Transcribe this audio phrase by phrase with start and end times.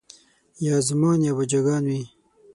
[0.65, 2.01] یا زومان یا باجه ګان وي